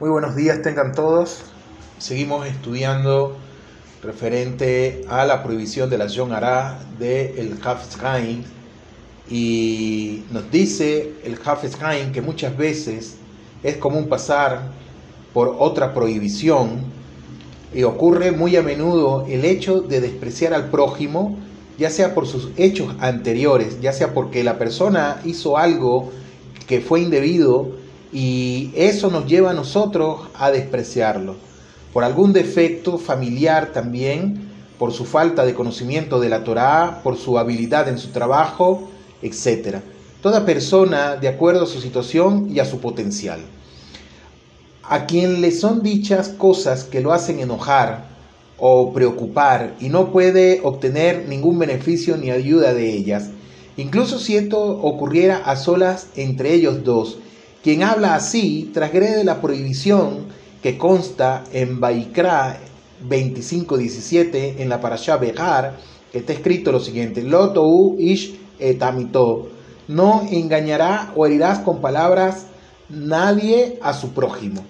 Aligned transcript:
Muy 0.00 0.10
buenos 0.10 0.36
días 0.36 0.62
tengan 0.62 0.92
todos. 0.92 1.40
Seguimos 1.98 2.46
estudiando 2.46 3.36
referente 4.00 5.04
a 5.08 5.24
la 5.24 5.42
prohibición 5.42 5.90
de 5.90 5.98
la 5.98 6.06
John 6.08 6.32
Ara 6.32 6.78
de 7.00 7.34
el 7.40 7.58
Hafez 7.64 8.00
Haim 8.04 8.44
y 9.28 10.22
nos 10.30 10.48
dice 10.52 11.14
el 11.24 11.36
Hafez 11.44 11.82
Haim 11.82 12.12
que 12.12 12.22
muchas 12.22 12.56
veces 12.56 13.16
es 13.64 13.76
común 13.78 14.08
pasar 14.08 14.70
por 15.34 15.56
otra 15.58 15.92
prohibición 15.92 16.82
y 17.74 17.82
ocurre 17.82 18.30
muy 18.30 18.54
a 18.54 18.62
menudo 18.62 19.26
el 19.28 19.44
hecho 19.44 19.80
de 19.80 20.00
despreciar 20.00 20.54
al 20.54 20.70
prójimo, 20.70 21.36
ya 21.76 21.90
sea 21.90 22.14
por 22.14 22.28
sus 22.28 22.50
hechos 22.56 22.94
anteriores, 23.00 23.80
ya 23.80 23.92
sea 23.92 24.14
porque 24.14 24.44
la 24.44 24.58
persona 24.58 25.20
hizo 25.24 25.58
algo 25.58 26.12
que 26.68 26.80
fue 26.80 27.00
indebido 27.00 27.77
y 28.12 28.70
eso 28.74 29.10
nos 29.10 29.26
lleva 29.26 29.50
a 29.50 29.54
nosotros 29.54 30.28
a 30.34 30.50
despreciarlo. 30.50 31.36
Por 31.92 32.04
algún 32.04 32.32
defecto 32.32 32.98
familiar 32.98 33.72
también, 33.72 34.48
por 34.78 34.92
su 34.92 35.04
falta 35.04 35.44
de 35.44 35.54
conocimiento 35.54 36.20
de 36.20 36.28
la 36.28 36.44
Torá, 36.44 37.00
por 37.02 37.16
su 37.16 37.38
habilidad 37.38 37.88
en 37.88 37.98
su 37.98 38.08
trabajo, 38.08 38.88
etc. 39.22 39.78
Toda 40.22 40.46
persona 40.46 41.16
de 41.16 41.28
acuerdo 41.28 41.64
a 41.64 41.66
su 41.66 41.80
situación 41.80 42.48
y 42.52 42.60
a 42.60 42.64
su 42.64 42.78
potencial. 42.78 43.40
A 44.84 45.06
quien 45.06 45.40
le 45.40 45.50
son 45.50 45.82
dichas 45.82 46.28
cosas 46.30 46.84
que 46.84 47.00
lo 47.00 47.12
hacen 47.12 47.40
enojar 47.40 48.06
o 48.58 48.92
preocupar 48.92 49.74
y 49.80 49.88
no 49.88 50.10
puede 50.10 50.60
obtener 50.62 51.26
ningún 51.28 51.58
beneficio 51.58 52.16
ni 52.16 52.30
ayuda 52.30 52.74
de 52.74 52.92
ellas, 52.92 53.30
incluso 53.76 54.18
si 54.18 54.36
esto 54.36 54.60
ocurriera 54.60 55.38
a 55.44 55.56
solas 55.56 56.08
entre 56.16 56.54
ellos 56.54 56.82
dos, 56.84 57.18
quien 57.62 57.82
habla 57.82 58.14
así 58.14 58.70
transgrede 58.72 59.24
la 59.24 59.40
prohibición 59.40 60.26
que 60.62 60.78
consta 60.78 61.44
en 61.52 61.80
Baikra 61.80 62.60
25:17 63.08 64.56
en 64.58 64.68
la 64.68 64.80
parasha 64.80 65.16
Behar, 65.16 65.76
que 66.12 66.18
está 66.18 66.32
escrito 66.32 66.70
lo 66.70 66.80
siguiente: 66.80 67.22
Lotou 67.22 67.96
ish 67.98 68.38
etamito. 68.58 69.50
No 69.88 70.22
engañará 70.30 71.12
o 71.16 71.26
herirás 71.26 71.60
con 71.60 71.80
palabras 71.80 72.46
nadie 72.88 73.78
a 73.82 73.92
su 73.92 74.10
prójimo. 74.10 74.64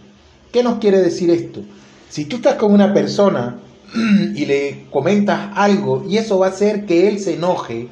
¿Qué 0.52 0.62
nos 0.62 0.78
quiere 0.78 1.00
decir 1.00 1.30
esto? 1.30 1.60
Si 2.08 2.24
tú 2.24 2.36
estás 2.36 2.54
con 2.54 2.72
una 2.72 2.94
persona 2.94 3.58
y 4.34 4.46
le 4.46 4.86
comentas 4.90 5.50
algo 5.54 6.04
y 6.08 6.16
eso 6.16 6.38
va 6.38 6.46
a 6.46 6.50
hacer 6.50 6.86
que 6.86 7.08
él 7.08 7.18
se 7.18 7.34
enoje, 7.34 7.88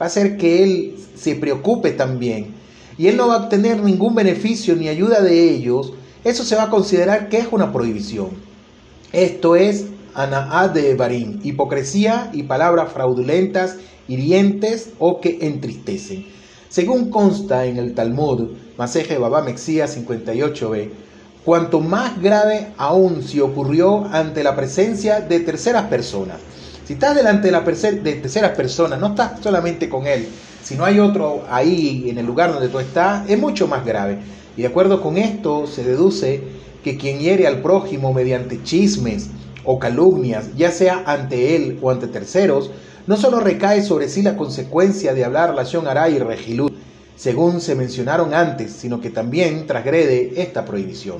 va 0.00 0.04
a 0.04 0.06
hacer 0.06 0.36
que 0.36 0.62
él 0.62 0.96
se 1.14 1.36
preocupe 1.36 1.92
también 1.92 2.63
y 2.96 3.08
él 3.08 3.16
no 3.16 3.28
va 3.28 3.34
a 3.34 3.42
obtener 3.44 3.82
ningún 3.82 4.14
beneficio 4.14 4.76
ni 4.76 4.88
ayuda 4.88 5.20
de 5.20 5.50
ellos, 5.50 5.92
eso 6.24 6.44
se 6.44 6.56
va 6.56 6.64
a 6.64 6.70
considerar 6.70 7.28
que 7.28 7.38
es 7.38 7.48
una 7.50 7.72
prohibición. 7.72 8.30
Esto 9.12 9.56
es 9.56 9.86
anaad 10.14 10.70
de 10.70 10.94
Barim, 10.94 11.40
hipocresía 11.42 12.30
y 12.32 12.44
palabras 12.44 12.92
fraudulentas, 12.92 13.76
hirientes 14.08 14.90
o 14.98 15.20
que 15.20 15.38
entristecen. 15.42 16.26
Según 16.68 17.10
consta 17.10 17.66
en 17.66 17.76
el 17.76 17.94
Talmud, 17.94 18.50
Maseje 18.76 19.18
Baba 19.18 19.42
Mexía 19.42 19.86
58b, 19.86 20.90
cuanto 21.44 21.80
más 21.80 22.20
grave 22.20 22.68
aún 22.76 23.22
si 23.22 23.40
ocurrió 23.40 24.06
ante 24.06 24.42
la 24.42 24.56
presencia 24.56 25.20
de 25.20 25.40
terceras 25.40 25.84
personas. 25.84 26.38
Si 26.86 26.94
estás 26.94 27.14
delante 27.14 27.48
de, 27.48 27.52
la 27.52 27.60
de 27.60 28.14
terceras 28.14 28.56
personas, 28.56 28.98
no 28.98 29.08
estás 29.08 29.40
solamente 29.40 29.88
con 29.88 30.06
él, 30.06 30.26
si 30.64 30.76
no 30.76 30.84
hay 30.86 30.98
otro 30.98 31.44
ahí 31.50 32.06
en 32.08 32.16
el 32.16 32.24
lugar 32.24 32.52
donde 32.52 32.68
tú 32.68 32.78
estás, 32.78 33.28
es 33.28 33.38
mucho 33.38 33.68
más 33.68 33.84
grave. 33.84 34.18
Y 34.56 34.62
de 34.62 34.68
acuerdo 34.68 35.02
con 35.02 35.18
esto 35.18 35.66
se 35.66 35.84
deduce 35.84 36.40
que 36.82 36.96
quien 36.96 37.18
hiere 37.18 37.46
al 37.46 37.60
prójimo 37.60 38.14
mediante 38.14 38.62
chismes 38.62 39.28
o 39.62 39.78
calumnias, 39.78 40.56
ya 40.56 40.70
sea 40.70 41.04
ante 41.06 41.54
él 41.54 41.78
o 41.82 41.90
ante 41.90 42.06
terceros, 42.06 42.70
no 43.06 43.18
solo 43.18 43.40
recae 43.40 43.82
sobre 43.82 44.08
sí 44.08 44.22
la 44.22 44.36
consecuencia 44.38 45.12
de 45.12 45.24
hablar 45.24 45.50
relación 45.50 45.86
Aray 45.86 46.16
y 46.16 46.18
Regilud, 46.18 46.72
según 47.14 47.60
se 47.60 47.74
mencionaron 47.74 48.32
antes, 48.32 48.72
sino 48.72 49.00
que 49.02 49.10
también 49.10 49.66
transgrede 49.66 50.40
esta 50.40 50.64
prohibición. 50.64 51.18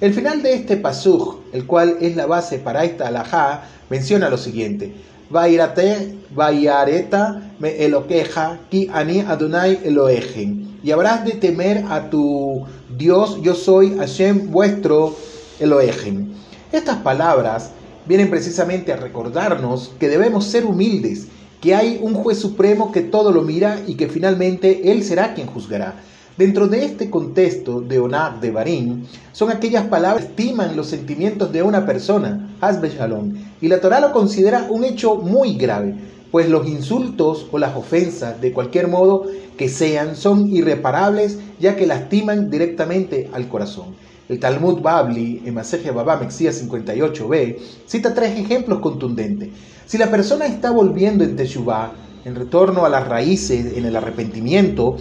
El 0.00 0.12
final 0.12 0.42
de 0.42 0.54
este 0.54 0.76
pasuj, 0.76 1.36
el 1.52 1.66
cual 1.66 1.98
es 2.00 2.16
la 2.16 2.26
base 2.26 2.58
para 2.58 2.84
esta 2.84 3.06
alajá, 3.06 3.62
menciona 3.88 4.28
lo 4.28 4.36
siguiente: 4.36 4.92
Vairate, 5.32 6.14
Vaireta, 6.34 7.40
me 7.58 7.82
eloqueja, 7.82 8.58
ki 8.70 8.90
ani 8.92 9.20
Adonai 9.20 9.80
Eloejen. 9.82 10.78
Y 10.84 10.90
habrás 10.90 11.24
de 11.24 11.32
temer 11.32 11.86
a 11.88 12.10
tu 12.10 12.66
Dios, 12.98 13.40
yo 13.40 13.54
soy 13.54 13.96
Hashem 13.96 14.50
vuestro 14.50 15.16
Eloejen. 15.58 16.34
Estas 16.70 16.98
palabras 16.98 17.70
vienen 18.04 18.28
precisamente 18.28 18.92
a 18.92 18.96
recordarnos 18.96 19.92
que 19.98 20.10
debemos 20.10 20.44
ser 20.44 20.66
humildes, 20.66 21.28
que 21.62 21.74
hay 21.74 21.98
un 22.02 22.12
juez 22.12 22.38
supremo 22.38 22.92
que 22.92 23.00
todo 23.00 23.32
lo 23.32 23.40
mira 23.40 23.80
y 23.86 23.94
que 23.94 24.08
finalmente 24.08 24.92
él 24.92 25.02
será 25.02 25.32
quien 25.32 25.46
juzgará. 25.46 25.94
Dentro 26.36 26.66
de 26.66 26.84
este 26.84 27.08
contexto 27.08 27.80
de 27.80 28.00
Onab 28.00 28.40
de 28.40 28.50
Barín, 28.50 29.06
son 29.32 29.50
aquellas 29.50 29.86
palabras 29.86 30.24
que 30.24 30.30
estiman 30.30 30.76
los 30.76 30.88
sentimientos 30.88 31.52
de 31.52 31.62
una 31.62 31.86
persona, 31.86 32.50
Shalom, 32.60 33.34
y 33.62 33.68
la 33.68 33.80
Torah 33.80 34.00
lo 34.00 34.12
considera 34.12 34.66
un 34.68 34.84
hecho 34.84 35.14
muy 35.14 35.54
grave, 35.54 35.94
pues 36.32 36.48
los 36.48 36.66
insultos 36.66 37.46
o 37.52 37.58
las 37.58 37.76
ofensas, 37.76 38.40
de 38.40 38.52
cualquier 38.52 38.88
modo 38.88 39.24
que 39.56 39.68
sean, 39.68 40.16
son 40.16 40.48
irreparables, 40.48 41.38
ya 41.60 41.76
que 41.76 41.86
lastiman 41.86 42.50
directamente 42.50 43.30
al 43.32 43.48
corazón. 43.48 43.94
El 44.28 44.40
Talmud 44.40 44.80
Babli, 44.80 45.42
en 45.44 45.54
Maseje 45.54 45.92
Babá 45.92 46.16
Mexía 46.16 46.50
58b, 46.50 47.58
cita 47.86 48.12
tres 48.14 48.36
ejemplos 48.38 48.80
contundentes. 48.80 49.50
Si 49.86 49.96
la 49.96 50.10
persona 50.10 50.46
está 50.46 50.72
volviendo 50.72 51.22
en 51.22 51.36
Teshuvah, 51.36 51.92
en 52.24 52.34
retorno 52.34 52.84
a 52.84 52.88
las 52.88 53.06
raíces, 53.06 53.76
en 53.76 53.84
el 53.84 53.94
arrepentimiento, 53.94 54.96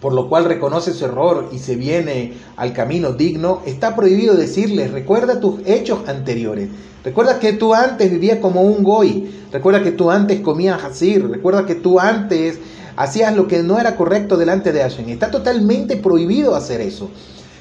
por 0.00 0.12
lo 0.12 0.28
cual 0.28 0.44
reconoce 0.44 0.92
su 0.92 1.04
error 1.04 1.48
y 1.52 1.58
se 1.58 1.76
viene 1.76 2.34
al 2.56 2.72
camino 2.72 3.12
digno, 3.12 3.62
está 3.66 3.96
prohibido 3.96 4.36
decirle, 4.36 4.88
recuerda 4.88 5.40
tus 5.40 5.60
hechos 5.66 6.08
anteriores, 6.08 6.68
recuerda 7.02 7.38
que 7.38 7.52
tú 7.52 7.74
antes 7.74 8.10
vivías 8.10 8.38
como 8.38 8.62
un 8.62 8.82
goy, 8.84 9.30
recuerda 9.52 9.82
que 9.82 9.92
tú 9.92 10.10
antes 10.10 10.40
comías 10.40 10.84
así, 10.84 11.18
recuerda 11.18 11.66
que 11.66 11.74
tú 11.74 11.98
antes 11.98 12.58
hacías 12.96 13.34
lo 13.34 13.46
que 13.46 13.62
no 13.62 13.78
era 13.78 13.96
correcto 13.96 14.36
delante 14.36 14.72
de 14.72 14.80
Hashem. 14.80 15.08
Está 15.08 15.30
totalmente 15.30 15.96
prohibido 15.96 16.54
hacer 16.54 16.80
eso. 16.80 17.10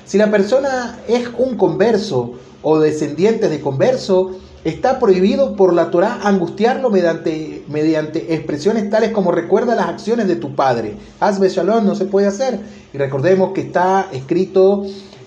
Si 0.03 0.17
la 0.17 0.31
persona 0.31 0.99
es 1.07 1.29
un 1.37 1.57
converso 1.57 2.33
o 2.63 2.79
descendiente 2.79 3.47
de 3.49 3.61
converso, 3.61 4.39
Está 4.67 4.99
prohibido 4.99 5.55
por 5.55 5.73
la 5.73 5.91
Torah 5.91 6.19
angustiarlo 6.23 6.89
mediante, 6.89 7.63
mediante 7.69 8.33
expresiones 8.33 8.89
tales 8.89 9.11
como 9.11 9.31
recuerda 9.31 9.75
las 9.75 9.87
acciones 9.87 10.27
de 10.27 10.35
tu 10.35 10.55
padre. 10.55 10.97
Hazbe 11.21 11.47
Shalom 11.47 11.85
no 11.85 11.95
se 11.95 12.03
puede 12.03 12.27
hacer. 12.27 12.59
Y 12.93 12.97
recordemos 12.97 13.53
que 13.53 13.61
está 13.61 14.09
escrito, 14.11 14.85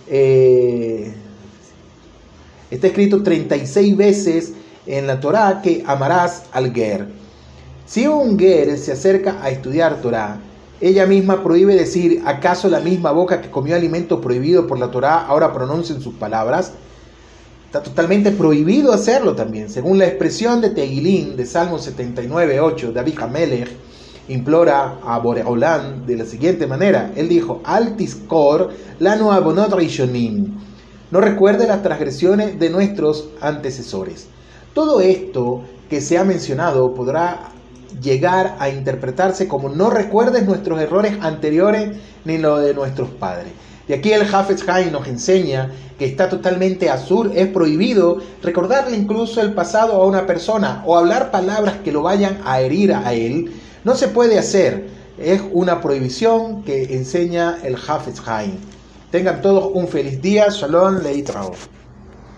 eh, 0.09 1.15
está 2.71 2.89
escrito 2.89 3.23
36 3.23 3.97
veces 3.97 4.53
en 4.87 5.07
la 5.07 5.21
Torah 5.21 5.63
que 5.63 5.85
amarás 5.87 6.43
al 6.53 6.75
Ger. 6.75 7.09
Si 7.87 8.07
un 8.07 8.39
Ger 8.39 8.77
se 8.77 8.93
acerca 8.93 9.43
a 9.43 9.49
estudiar 9.49 10.03
Torah, 10.03 10.39
ella 10.83 11.07
misma 11.07 11.43
prohíbe 11.43 11.77
decir, 11.77 12.21
¿acaso 12.27 12.69
la 12.69 12.81
misma 12.81 13.13
boca 13.13 13.41
que 13.41 13.51
comió 13.51 13.75
alimento 13.75 14.21
prohibido 14.21 14.67
por 14.67 14.79
la 14.79 14.91
Torah 14.91 15.25
ahora 15.25 15.55
pronuncien 15.55 16.03
sus 16.03 16.13
palabras? 16.13 16.75
Está 17.71 17.85
totalmente 17.85 18.33
prohibido 18.33 18.93
hacerlo 18.93 19.37
también. 19.37 19.71
Según 19.71 19.97
la 19.97 20.09
expresión 20.09 20.61
de 20.61 20.71
Teguilín 20.71 21.37
de 21.37 21.47
Salmo 21.47 21.79
79.8, 21.79 22.93
David 22.93 23.19
Hamelech 23.21 23.69
implora 24.27 24.97
a 25.05 25.21
Boreolán 25.21 26.05
de 26.05 26.17
la 26.17 26.25
siguiente 26.25 26.67
manera. 26.67 27.13
Él 27.15 27.29
dijo, 27.29 27.61
Altis 27.63 28.17
cor 28.27 28.71
lano 28.99 29.31
abonot 29.31 29.73
rishonim. 29.73 30.59
No 31.13 31.21
recuerde 31.21 31.69
las 31.69 31.81
transgresiones 31.85 32.59
de 32.59 32.71
nuestros 32.71 33.29
antecesores. 33.41 34.27
Todo 34.75 35.01
esto 35.01 35.63
que 35.89 36.01
se 36.01 36.19
ha 36.19 36.25
mencionado 36.25 36.93
podrá 36.93 37.51
llegar 38.03 38.57
a 38.59 38.69
interpretarse 38.69 39.47
como 39.47 39.69
no 39.69 39.91
recuerdes 39.91 40.45
nuestros 40.45 40.81
errores 40.81 41.19
anteriores 41.21 41.97
ni 42.25 42.37
lo 42.37 42.59
de 42.59 42.75
nuestros 42.75 43.11
padres. 43.11 43.53
Y 43.91 43.93
aquí 43.93 44.13
el 44.13 44.23
Hafez 44.33 44.65
nos 44.93 45.09
enseña 45.09 45.73
que 45.99 46.05
está 46.05 46.29
totalmente 46.29 46.89
azul, 46.89 47.33
es 47.35 47.49
prohibido 47.49 48.19
recordarle 48.41 48.97
incluso 48.97 49.41
el 49.41 49.53
pasado 49.53 49.95
a 49.95 50.07
una 50.07 50.29
persona 50.29 50.85
o 50.87 50.97
hablar 50.97 51.33
palabras 51.33 51.79
que 51.83 51.91
lo 51.91 52.01
vayan 52.01 52.39
a 52.45 52.61
herir 52.61 52.95
a 52.95 53.13
él. 53.15 53.51
No 53.83 53.97
se 53.97 54.07
puede 54.07 54.39
hacer, 54.39 54.87
es 55.19 55.43
una 55.51 55.81
prohibición 55.81 56.63
que 56.63 56.95
enseña 56.95 57.59
el 57.65 57.75
Hafez. 57.75 58.23
Tengan 59.11 59.43
todos 59.43 59.73
un 59.75 59.89
feliz 59.89 60.23
día, 60.23 60.47
Shalom 60.51 61.03
Leitrao. 61.03 61.51